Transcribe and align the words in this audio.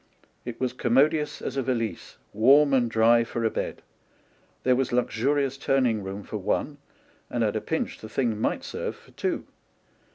It 0.45 0.59
was 0.59 0.73
commodious 0.73 1.43
as 1.43 1.57
a 1.57 1.61
valise, 1.61 2.17
warm 2.33 2.73
and 2.73 2.89
dry 2.89 3.23
for 3.23 3.45
a 3.45 3.51
bed. 3.51 3.83
There 4.63 4.75
was 4.75 4.91
luxurious 4.91 5.57
turning 5.59 6.03
room 6.03 6.23
for 6.23 6.37
one; 6.37 6.79
and 7.29 7.43
at 7.43 7.55
a 7.55 7.61
pinch 7.61 7.99
the 7.99 8.09
thing 8.09 8.41
might 8.41 8.63
serve 8.63 8.95
for 8.95 9.11
two. 9.11 9.45